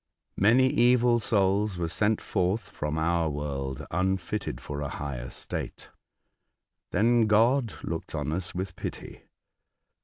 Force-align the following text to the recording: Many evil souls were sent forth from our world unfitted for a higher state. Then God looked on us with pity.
Many 0.39 0.65
evil 0.65 1.19
souls 1.19 1.77
were 1.77 1.87
sent 1.87 2.19
forth 2.21 2.71
from 2.71 2.97
our 2.97 3.29
world 3.29 3.85
unfitted 3.91 4.59
for 4.59 4.81
a 4.81 4.89
higher 4.89 5.29
state. 5.29 5.89
Then 6.89 7.27
God 7.27 7.75
looked 7.83 8.15
on 8.15 8.31
us 8.31 8.55
with 8.55 8.75
pity. 8.75 9.21